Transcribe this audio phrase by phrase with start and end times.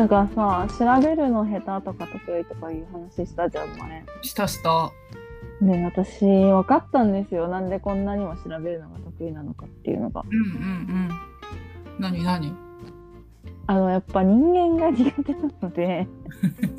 [0.00, 4.90] なんかさ調べるの下手とか得意とかいう話したじゃん前したした。
[5.60, 11.10] ね私分かったんですよなんでこんなにも調べるのが得意なのかっていうのがうんうんうん。
[11.98, 12.56] 何何？
[13.66, 16.08] あのやっぱ人間が苦手なので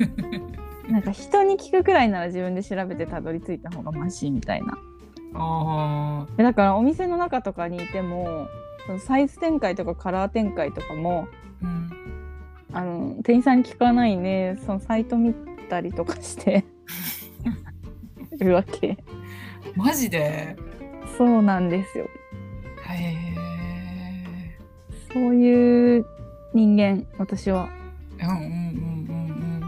[0.90, 4.76] なんか人に聞くくらいなら自分で調べてたどり着いた方がマシみたいな
[5.34, 8.48] あでだからお店の中とかにいても
[8.84, 11.28] そのサイズ展開とかカラー展開とかも
[11.62, 11.66] あ。
[11.66, 12.01] うん。
[12.72, 15.34] あの店員さんに聞かないねそのサイト見
[15.68, 16.64] たりとかして
[18.38, 18.98] るわけ
[19.76, 20.56] マジで？
[21.18, 22.08] そうなんですよ
[22.86, 24.58] へえ。
[25.12, 26.06] そういう
[26.54, 27.68] 人間私は
[28.20, 29.60] うんうんうん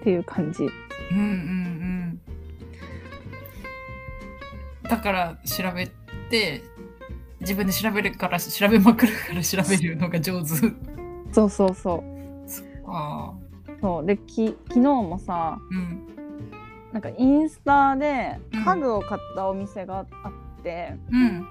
[0.00, 0.66] っていう感じう
[1.14, 1.24] んうん。
[1.24, 2.20] うんうん
[4.82, 4.88] うん。
[4.88, 5.88] だから調べ
[6.30, 6.62] て、
[7.40, 10.48] 自分で調べるから調べまくるから調べるのが上手。
[11.32, 12.19] そうそうそう
[12.90, 13.50] ああ。
[13.80, 16.06] そうでき昨日もさうん。
[16.92, 21.46] なんかインスタでうん家具を買ったお店があって、うん。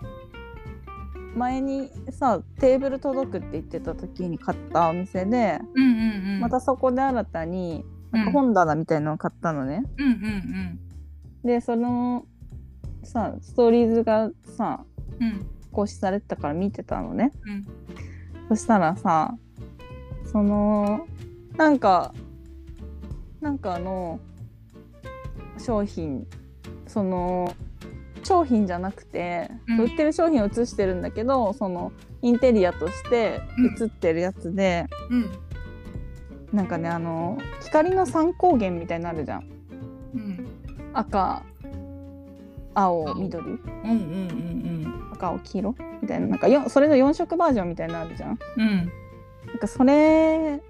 [1.35, 6.39] 前にさテーブル届くって言ってた時に買ったお店で、うんうんうん。
[6.41, 9.83] またそこで新たになんかうん本棚みたいなのを買ったのね。
[9.97, 10.79] うんうん
[11.43, 12.25] でその
[13.03, 14.83] さストーリーズがさ
[15.19, 15.27] うん。
[15.27, 15.45] うん。
[15.71, 17.31] 更新されてたから見てたのね。
[17.45, 17.67] うん
[18.49, 19.35] そしたらさ
[20.31, 21.05] その
[21.59, 22.13] なんか
[23.41, 24.21] なんかあの
[25.57, 26.25] 商品
[26.87, 27.53] その
[28.23, 33.41] 商品じゃなくて、うん売ってる商品を写してるんだけどそのインテリアとして
[33.75, 35.29] 写ってるやつで、うん。
[36.53, 39.49] なんかねあの光の三光源みたいになるじゃん
[40.13, 40.47] うん。
[40.93, 41.43] 赤
[42.73, 43.93] 青緑うんうんう
[44.87, 48.63] ん赤青黄色みたいななんかよそれの4色バージョンみたいなのあるじゃんうん。
[48.63, 48.91] うん。
[49.47, 50.61] なんかそれ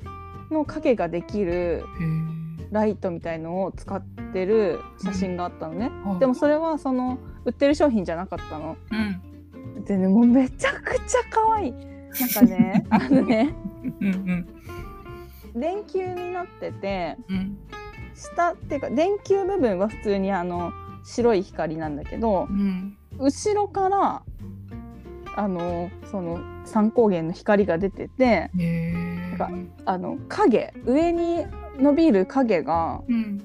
[0.52, 1.84] の影ができる。
[2.72, 4.02] ライトみたいのを使っ
[4.34, 6.20] てる写真があったのね、うん。
[6.20, 8.78] でもそれはその売ってる商品じゃなかったの。
[8.92, 8.96] う
[9.80, 9.86] ん。
[9.86, 11.72] でねもうめちゃくちゃ可愛い。
[11.72, 13.56] なんかね あのね
[14.02, 15.60] うんうん。
[15.60, 17.58] 電球になっててうん。
[18.14, 20.72] 下っていうか電球部分は普通にあの
[21.04, 22.98] 白い光なんだけどうん。
[23.18, 24.22] 後ろから
[25.40, 28.52] あのその三光源の光が出てて。
[28.54, 29.50] なんか
[29.86, 31.46] あの影上に
[31.78, 33.42] 伸びる影がうん。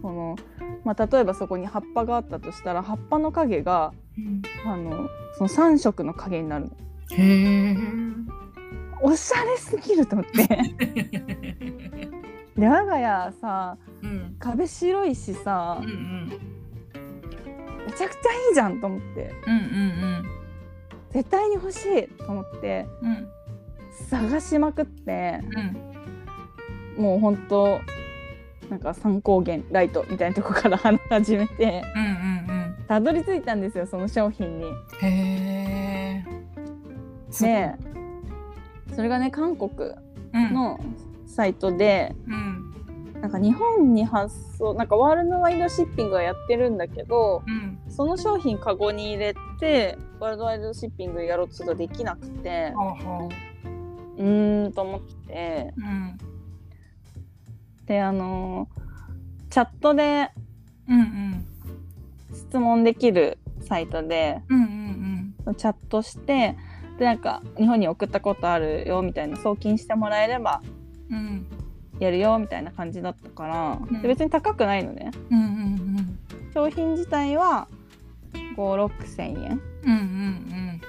[0.00, 0.36] その、
[0.84, 4.40] まあ、例えばそこに葉っぱがあったとしたら葉っぱの影がうん。
[4.64, 6.70] あのその3色の影になるの。
[7.10, 7.76] へえ。
[9.02, 10.46] おしゃれすぎると思って。
[12.56, 14.36] で我が家さうん。
[14.38, 16.28] 壁白いしさうんうん。
[17.86, 19.34] めちゃくちゃいいじゃんと思って。
[19.46, 19.60] うんうん
[21.10, 23.28] 絶対に欲しいと思ってうん
[24.08, 25.40] 探しまくって
[26.96, 27.80] うんもうほんと
[28.68, 34.64] なんか三光源ライトみたいなとこから始めてうんうんたどり着いたんですよその商品に。
[34.64, 36.30] うんへえ。
[37.40, 37.74] で
[38.94, 39.70] それがね韓国
[40.34, 40.80] うんの
[41.26, 42.49] サイトでうん
[43.20, 47.78] なんか日本に発送なんかワールドワイドシッピングはやってるんだけどうん。
[47.88, 53.28] その商品カゴに入れてワールドワイドシッピングやろうとするとできなくてはあは
[54.16, 55.74] うーんと思って。
[55.82, 56.18] あうん。
[57.86, 58.68] であの
[59.50, 60.30] チャットで
[60.88, 61.46] うんうん。
[62.32, 64.62] 質問できるサイトでうん
[65.46, 66.56] うんチャットして
[66.98, 70.62] でなんか日本に送ったことあるよみたいな送金してもらえれば
[71.10, 71.46] うんうん
[72.00, 74.02] やるよみたいな感じだったから、うん。
[74.02, 75.12] で別に高くないのね。
[75.30, 76.18] うんうん
[76.52, 77.68] 商品自体は
[78.56, 79.60] 56000円。
[79.84, 80.80] うんうん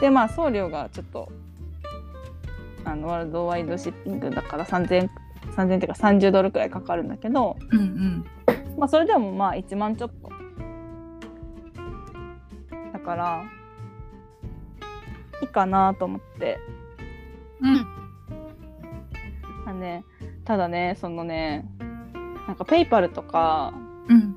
[0.00, 1.32] でまあ送料がちょっと
[2.84, 5.08] あのワールドワイドシッピングだから3000
[5.56, 8.24] 3000っていうか30ドルくらいかかるんだけどうんうん。
[8.78, 10.30] まあそれでもまあ1万ちょっと。
[12.92, 13.44] だから
[15.42, 16.58] いいかなと思って。
[17.60, 17.86] うん。
[19.66, 20.04] あのね
[20.44, 21.66] ただねそのね
[22.46, 23.72] なんかペイパルとか
[24.08, 24.36] うん。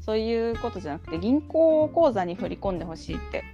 [0.00, 3.44] そういうことじゃなくて銀行口座に振り込んでほしいって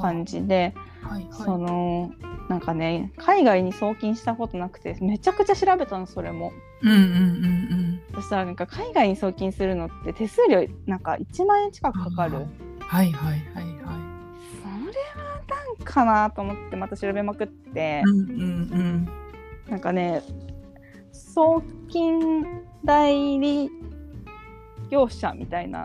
[0.00, 0.74] 感じで、
[1.04, 1.28] あはい。
[1.30, 2.10] そはの
[2.48, 6.52] なんかね海外に送金したことなくてめちゃくちゃ調べたのそれも。
[6.82, 8.00] いうんうんうん。
[8.16, 13.74] そしたらなんか海外に送金するのって手数料なんか1万円近くかかるうんはいはいはいはい。
[13.84, 13.92] それ
[15.22, 19.08] はなんかなと思ってまた調べまくって、うんうん
[19.68, 20.22] なんかね
[21.12, 23.70] 送金代理
[24.90, 25.84] 業者みたいな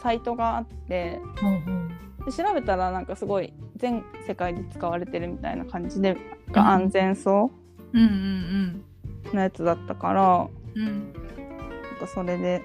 [0.00, 1.20] サイトがあって
[2.26, 6.16] で調べたらなんかすごい全世界で使われてるみたいな感じで
[6.52, 7.50] が安全そ
[7.92, 8.84] うんうん
[9.32, 12.62] うなやつだったから、うんうんなんかそれで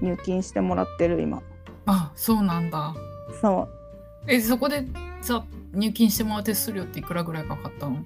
[0.00, 1.42] 入金してもらってる今。
[1.86, 2.94] あそうなんだ。
[3.40, 3.68] そ
[4.26, 4.30] う。
[4.30, 4.84] えそこで
[5.20, 5.44] さ
[5.74, 7.96] 入金してもらう手数料っていくらぐらいかかったの？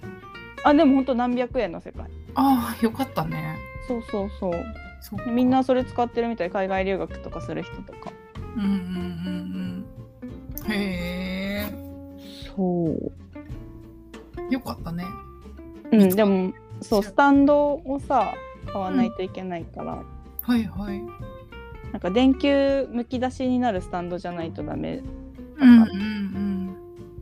[0.64, 2.06] あでもほんと何百円の世界。
[2.35, 3.56] ああよかったね。
[3.88, 4.53] そうそうそう。
[5.00, 6.50] そみんなそれ使ってるみたい。
[6.50, 8.12] 海外留学とかする人とか。
[8.56, 8.76] うんうんうん
[10.67, 11.73] うんへえ
[12.55, 14.53] そう。
[14.53, 15.05] よかったね。
[15.91, 18.35] うんでもそうスタンドをさ
[18.67, 20.03] 買わないといけないから、
[20.43, 21.03] はいはい。
[21.93, 25.03] なんか電球むき出しになるスタンドじゃないとダメ。
[25.58, 26.76] うんうんうん。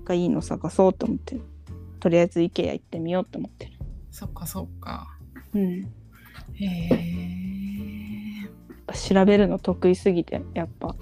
[0.04, 1.36] がいいの探そうと思って。
[1.36, 1.42] る
[2.00, 3.72] とりあえず IKEA 行ってみようと思ってる。
[4.10, 5.06] そっかそっか。
[5.54, 5.92] うん。
[6.54, 7.30] へえ
[8.94, 10.96] 調べるの得意すぎてやっぱ。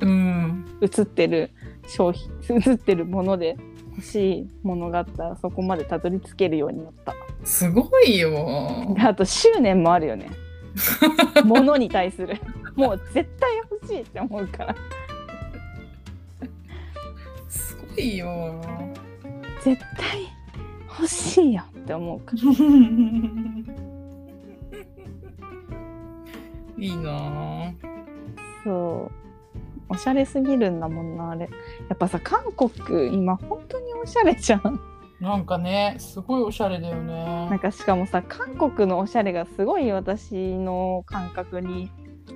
[0.00, 0.64] うん。
[0.80, 1.50] 映ってる
[1.86, 3.56] 商品 映ってるもので
[3.96, 7.14] 欲しいものがあったらそこまでたどり着けるようになった。
[7.44, 8.94] すごいよ。
[8.94, 10.30] であと執念もあるよね。
[11.44, 12.40] ものに対する。
[12.74, 14.76] もう絶対欲しいって思うから。
[17.48, 18.62] すごいよ
[19.62, 20.28] 絶対
[20.88, 22.42] 欲しいよって思うから。
[26.78, 27.72] いいなぁ
[28.62, 29.14] そう。
[29.90, 31.48] おしゃれすぎるんだもんなあれ。
[31.88, 34.80] やっぱさ韓国今本当におしゃれじゃん。
[35.20, 37.48] なんかねすごいおしゃれだよね。
[37.50, 41.90] なんかしかもさ韓国のおしゃれがすごい私の感覚に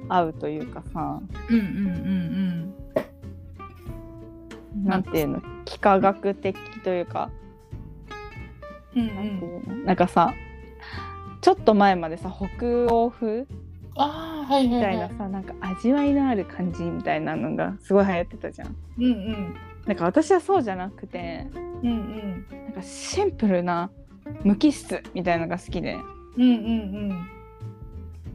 [0.08, 1.20] 合うというかさ。
[1.50, 2.71] うんうんうん
[4.82, 7.30] なんていうの幾何学的というか、
[8.94, 9.84] うんうん。
[9.84, 10.32] なんかさ
[11.40, 13.46] ちょっと前までさ北欧風
[13.96, 14.84] ああはいみはい。
[14.84, 18.76] はたいないさなんか味わいのある感じみたいなのがすごい流行ってたじゃん。
[18.98, 19.56] うんうん。
[19.86, 22.46] なんか私はそうじゃなくてうんうん。
[22.66, 23.90] なんかシンプルな
[24.44, 25.98] 無機質みたいなのが好きで。
[26.36, 27.08] うんうんうん。
[27.08, 27.14] だ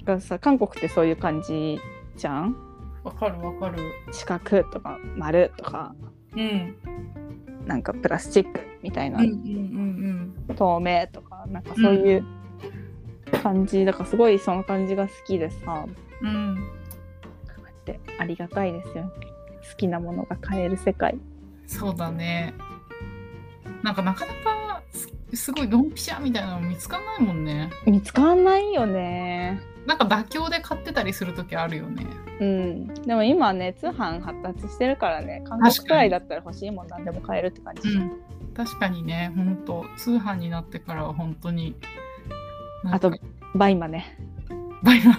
[0.05, 1.79] からさ韓国ってそういう感じ
[2.15, 2.55] じゃん？
[3.03, 3.77] わかるわかる。
[4.11, 5.95] 四角とか丸とか
[6.37, 7.67] うん。
[7.67, 9.35] なんかプラスチックみたいな、うんうん
[10.47, 12.25] うん透明とかなんかそういう
[13.43, 15.85] 感じ、だからすごいその感じが好きでさ。
[15.85, 15.89] こ
[16.21, 16.57] うん
[17.91, 19.09] ってありがたいですよね。
[19.69, 21.17] 好きなものが買える世界。
[21.65, 22.53] そうだね。
[23.83, 27.69] なんかなかなかすすごいドンピシャみたいなの見つかんないもんね。
[27.85, 32.05] 見つかんないよねなんか妥協で買ってたりする時あるよね。
[32.41, 32.87] うん。
[32.87, 37.97] でも今ね通販発達してるからね韓国くらいだったら欲しいもんなんでも買えるって感じ。
[38.53, 41.75] 確かにねほんと通販になってからは本当に
[42.85, 43.11] あと
[43.55, 44.19] BUYMA ね。
[44.83, 45.13] BUYMA。
[45.13, 45.17] ん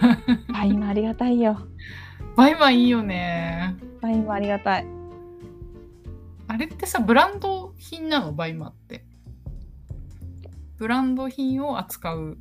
[0.52, 1.58] BUYMA ありがたいよ。
[2.36, 3.74] BUYMA いいよね。
[4.02, 4.86] BUYMA ありがたい。
[6.46, 8.32] あれってさブランド品なの？
[8.34, 9.04] BUYMA って。
[10.76, 12.38] ブランド品を扱う。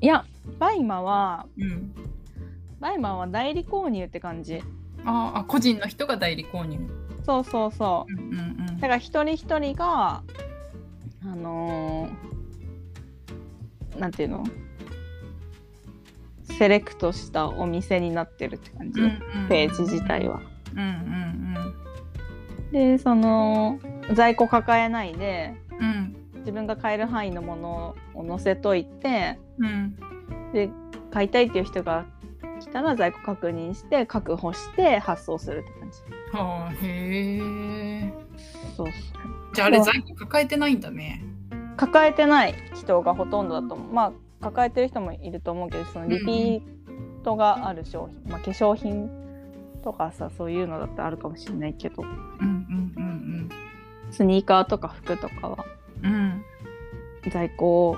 [0.00, 0.24] いや
[0.58, 1.94] BUYMA はうん。
[2.80, 4.62] BUYMA は代理購入って感じ。
[5.04, 6.78] ああ個人の人が代理購入。
[7.24, 8.12] そうそうそう。
[8.14, 10.22] んうんうだから一人一人が
[11.22, 14.44] あのーなんていうの？
[16.44, 19.48] セレクトしたお店になってるって感じ、うんうんうん。
[19.48, 20.40] ページ自体は。
[20.74, 21.30] うんうん
[22.72, 23.80] でその
[24.14, 26.16] 在庫抱えないでうんうん。
[26.40, 29.94] 自分が買える範囲のものを載せといてうん
[30.52, 30.70] で
[31.10, 32.06] 買いたいっていう人が
[32.60, 36.36] 来たら在庫確認して確保して発送するって感じ。
[36.36, 38.12] はあへえ。
[38.76, 38.92] そうそう。
[39.54, 41.24] じゃああれ在庫抱えてないんだね。
[41.76, 43.92] 抱えてない人がほとんどだと思う。
[43.92, 44.12] まあ
[44.44, 46.62] 抱えてる人もいると思うけどそのリピー
[47.22, 49.10] トがある商品、まあ、化粧品
[49.82, 52.02] とかさそういうのだったらあるかもしれないけど。
[52.02, 53.48] うんうんうん
[54.10, 55.64] スニーカーとか服とかは
[56.02, 56.44] うんうん。
[57.30, 57.96] 在庫を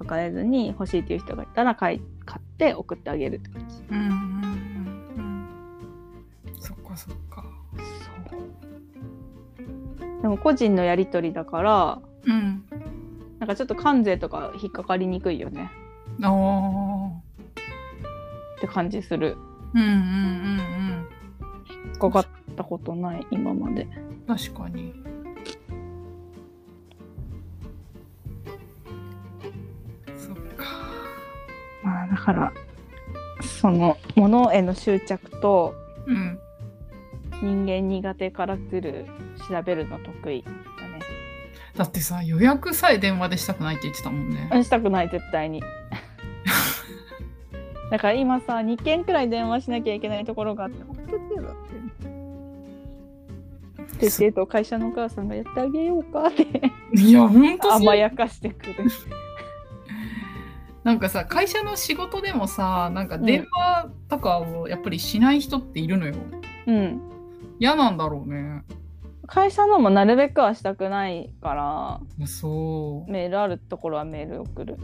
[0.00, 3.82] 抱えずに欲しいっていう人がいたら買い買って送ってあげるって感じ。
[3.90, 4.14] うんうんうん
[6.46, 6.60] うん。
[6.60, 7.44] そっかそっか。
[10.22, 12.64] でも個人のやり取りだからうん。
[13.38, 15.70] なんかちょっと関税とか引っかかりにくいよね。
[16.22, 17.08] ああ
[18.56, 19.36] って感じする。
[19.74, 21.06] うんうんうん
[21.86, 22.26] 引っかかっ
[22.56, 23.84] たことない今まで。
[23.84, 24.94] うん確かに
[32.24, 32.52] から
[33.42, 35.74] その物への執着と
[36.06, 36.38] うん
[37.42, 39.06] 人間苦手から来る
[39.48, 40.56] 調べるの得意だね。
[41.74, 45.62] だってさ予約さえ電話でしたくないって言ってたもんねしたくない絶対に。
[47.90, 51.54] だから今さ2件くらい電話しなきゃいけないところがあって本当に嫌だっ
[53.98, 56.44] てててと会社のお母さんがやってあげようかって
[56.94, 58.74] いやほんとそう甘やかしてくる。
[60.90, 66.14] なんかさ会社の仕事でもさなんか電話とかをやっぱりしない人っているのよ。
[66.66, 67.00] うん。
[67.60, 68.64] 嫌なんだろうね。
[69.28, 73.10] 会社のもなるべくはしたくないからそう。
[73.10, 74.78] メールあるところはメール送る。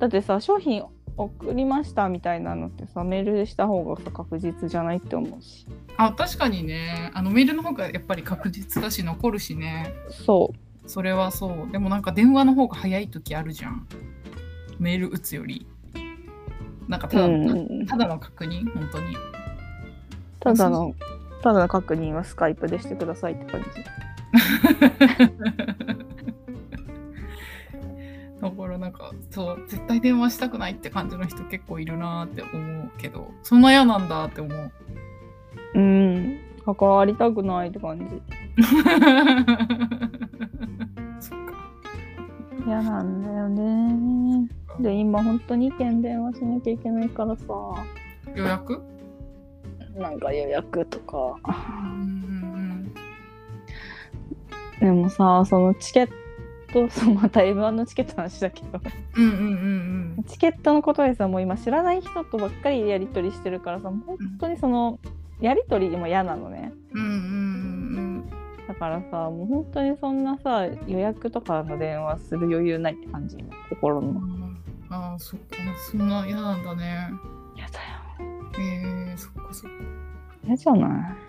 [0.00, 0.82] だってさ商品
[1.16, 5.68] 送りましたみたいなのってさメールでした方がさ確実じゃないって思うし。
[5.96, 9.94] あ確かにねあのメールの方がやっぱり確実だし残るしね。
[10.10, 10.52] そ
[10.88, 11.70] それはそう。
[11.70, 13.86] でもなんか電話の方が早い時あるじゃん。
[14.78, 15.66] メール打つより。
[16.88, 17.10] なんかう。
[17.10, 17.86] ただ,、うん。
[17.86, 19.16] ただの確認本当に。
[20.40, 20.94] ただの
[21.42, 23.68] ただの確認はスカイプでしてくださいって感じ。
[28.40, 34.72] だからなんかそう絶対電話したくないって感じの人結構いるなーって思うけどそんな嫌なんだって思う。
[35.74, 36.38] うん。
[36.64, 38.04] 関わりたくないって感じ。
[41.20, 41.52] そっか。
[42.66, 44.48] 嫌なんだよね。
[44.80, 47.44] で今本当に2件電話しなきゃいけないからさ。
[48.34, 48.82] 予約？
[49.96, 51.36] なんか予約とか。
[51.44, 52.92] うん
[54.80, 56.08] でもさそのチケッ
[56.72, 58.80] トそうまた M1 のチケットの話だけど。
[59.16, 60.14] うんうんうんうん。
[60.18, 64.98] うんチケットのことでさもう今知らない人とばっかりやり取りしてるからさ本当にその
[65.40, 66.72] やり取りも嫌なのね。
[66.92, 68.28] うんうんうん
[68.68, 73.38] だからさもう本当にそんなさ予約とかの電話する余裕ないって感じ
[73.70, 74.37] 心のうん
[74.90, 75.56] ああそっか
[75.90, 77.08] そんな嫌なんだね。
[77.56, 77.84] 嫌だよ。
[78.58, 79.76] えー、そっかそっか。
[80.44, 81.28] 嫌じゃない？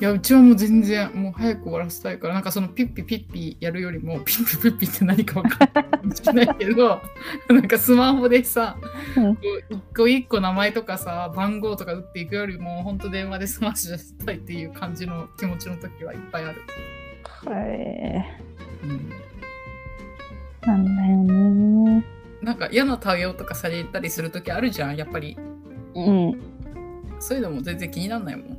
[0.00, 7.02] いやうちはもう全然もう早く終わらせたいからなんかそのピッピピッピやるよりもピッピピッピって何か分かんないないけど
[7.50, 8.78] なんかスマホでさ、
[9.16, 9.32] うん。
[9.68, 16.62] 一個一個名前とかさ番号とか打っていくよりも本当電話で済まししたいっていう感じの気持ちの時はいっぱいある。
[17.24, 18.26] はい
[18.84, 19.10] うん。
[20.62, 21.49] なんだよね
[22.42, 25.36] なんか嫌な対応とかされたりする時あるじゃんやっぱり。
[25.94, 26.40] うん
[27.18, 28.58] そういうのも全然気になんないもん。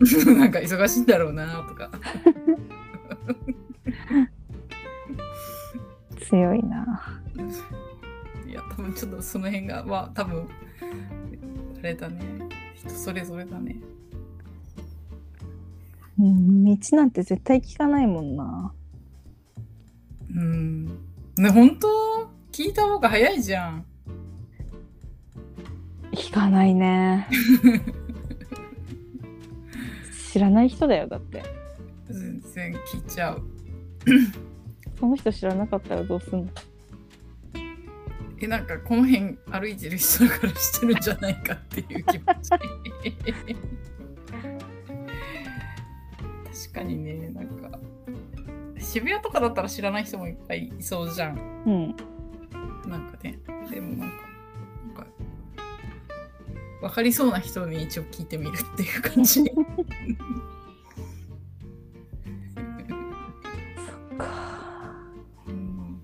[0.38, 1.90] なんか忙しいんだろうなとか。
[6.20, 7.20] 強いな。
[8.48, 10.48] いや多分ちょっとその辺がまあ多分
[11.78, 12.20] あれだね。
[12.74, 13.76] 人それぞれだね。
[16.18, 18.72] うん道なんて絶対聞かないもんな。
[20.34, 20.86] うん。
[21.36, 22.39] ね本当？
[22.52, 23.86] 聞いた方が早いじゃん。
[26.12, 27.28] 聞かないね。
[30.32, 31.42] 知らない人だよだって。
[32.08, 33.42] 全然聞いちゃう。
[34.98, 36.48] その人知らなかったらどうすんの？
[38.42, 42.50] えなんかこの辺歩いてる人だからしてるんじゃないかっていう気持ち。
[46.50, 47.78] 確かにねなんか
[48.78, 51.38] 渋谷とかだったら知らない人もいっぱいいそうじゃん。
[51.66, 51.96] うん
[52.88, 53.38] なんかね
[53.70, 54.16] でもなんか
[54.86, 55.06] なんか
[56.80, 59.40] 分かりそうな人に一応聞いてみるっていう感じ。
[65.46, 66.00] うん。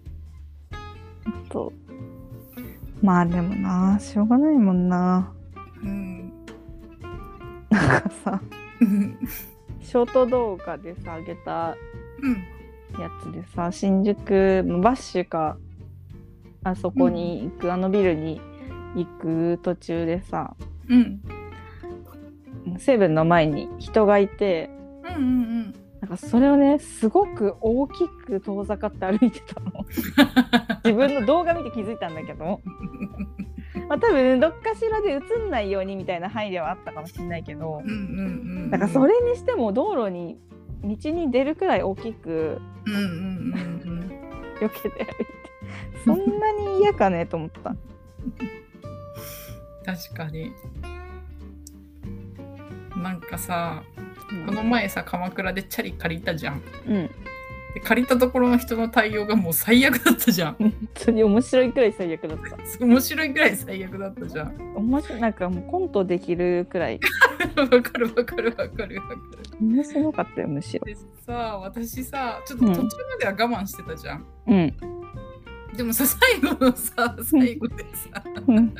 [1.48, 1.72] と
[3.02, 5.32] まあでもなしょうがないもんな。
[5.82, 6.32] うん。
[7.70, 8.40] なんかさ
[8.80, 9.18] うん
[9.80, 11.76] ショート動画でさ上げた
[12.22, 12.56] うん。
[13.00, 14.24] やつでさ新宿
[14.82, 15.58] バッシュか
[16.66, 18.40] あそこに行く、あのビルに
[18.96, 20.56] 行く途中でさ
[20.88, 21.20] うん。
[22.78, 24.68] セブンの前に人がいて
[25.04, 29.84] うんうんなんかそれをねすごく大きく遠ざかって歩いてたの。
[30.84, 32.60] 自分の動画見て気づいたんだけど、
[33.88, 37.82] まあ、多分どっかしらで映んないようにみたいな配慮はあったかもしれないけど。
[37.84, 38.22] うんうんう
[38.66, 40.38] んなんかそれにしても道路に
[40.82, 43.12] 道に出るくらい大きくうんうんうん
[43.84, 44.10] うん。
[44.60, 45.36] 避けて歩いて
[46.04, 46.24] そんな
[46.76, 47.74] に嫌かねと思った。
[49.84, 50.52] 確かに。
[52.96, 53.82] なんかさ
[54.30, 54.46] うん。
[54.46, 56.62] この前さ鎌倉でチャリ借りたじゃん。
[56.86, 57.10] うん、
[57.74, 60.54] で借りたところの人の対応がもう最悪だったじゃん。
[60.54, 62.56] 本当に面白いくらい最悪だった。
[62.84, 64.74] 面白いぐらい最悪だったじゃん。
[64.74, 67.00] 面白いなんかもうコントできるくらい。
[67.56, 69.02] わかるわかるわかるわかる。
[69.60, 70.84] 面白かったよむしろ。
[70.84, 72.88] でさ私さちょっと途中ま
[73.20, 74.95] では我慢してたじゃん、うん
[75.76, 78.74] でもさ最後のさ最後でさうん。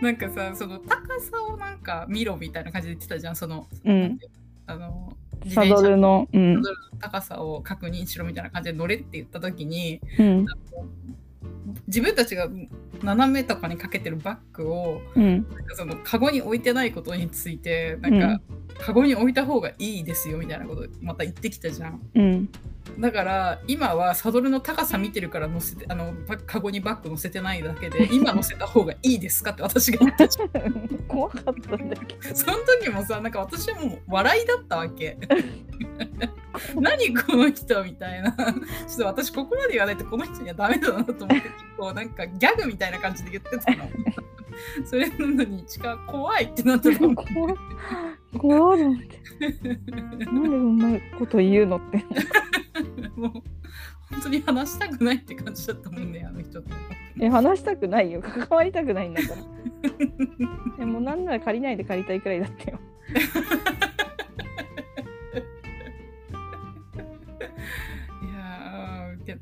[0.00, 3.36] なんかさその高さをなんか見ろみたいな感じで言ってたじゃん。
[3.36, 4.18] その、うん。
[4.66, 5.12] あの
[5.44, 6.56] 自サ転車ドルの、うん。
[6.56, 10.46] サドルの高さを確認しろみたいな感じで乗れって言った時にうん
[11.86, 12.48] 自分たちが
[13.02, 15.46] 斜めとかにかけてるバッグをうん。
[15.50, 18.40] なんかそのカゴに置いてないことについてなんか、
[18.78, 22.00] カゴに置いた方がいいですよみたいなことまた言ってきたじゃん。
[22.14, 22.48] うん。
[22.98, 30.98] だから今はサドルの高さ見てるから乗せてあのバカゴにバッグ乗せてないだけで今乗せた方がいいですかって私が言ったじゃん。
[31.06, 32.34] 怖かったんだけど。
[32.34, 35.18] その時もさなんか私はもう笑いだったわけ
[36.76, 38.32] 何この人みたいな。
[38.36, 43.90] ちょっと私ここまで言わないとこの人にはダメだなと思って結構なんかギャグみたいな感じで言ってたの。
[44.84, 47.54] それなのに近怖いってなってたの怖い
[48.36, 51.98] 怖いなんでそんなこと言うのって。
[53.16, 53.32] もう
[54.10, 56.70] 本当に話したくないって感じだったもんねあの人と。
[57.20, 58.20] え話したくないよ。
[58.20, 59.36] 関わりたくないんだから。
[60.80, 62.80] えもうなんなら借りないで借りたいくらいだったよ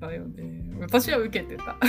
[0.00, 1.76] たよね私は受けてた。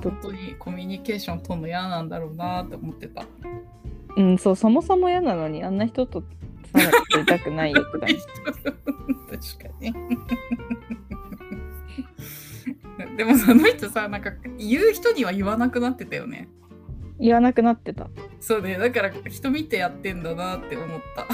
[0.00, 3.24] 本当にコミュニケーション取るの嫌なんだろうなって思ってた。
[4.16, 6.22] うんそうそもそも嫌なのにあんな人と
[6.72, 9.94] さらっていたくないよとか 確かに。
[13.16, 16.48] でもその人さなんか言う人には言わなくなってたよね。
[17.20, 18.08] 言わなくなってた
[18.38, 21.26] そうねだから人見てやってんだなって思った。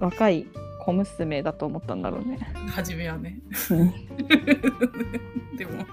[0.00, 0.46] 若い
[0.80, 2.38] 小娘だと思ったんだろうね。
[2.68, 3.38] 初めはね。
[3.70, 3.90] うん。
[5.56, 5.86] でも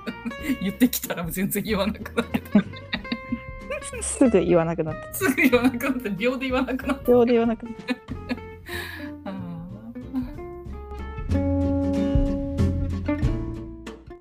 [0.61, 2.63] 言ってきたら全然言わなくなってた。
[4.01, 7.95] すぐ言わなくなってすぐ言わなくなって秒で言わなくなって秒で言わなくなって